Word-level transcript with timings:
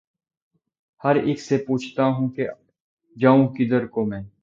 ہر 1.01 1.15
اک 1.15 1.39
سے 1.39 1.57
پوچھتا 1.57 2.05
ہوں 2.05 2.29
کہ’’ 2.29 2.47
جاؤں 3.17 3.47
کدھر 3.47 3.85
کو 3.87 4.05
میں 4.05 4.21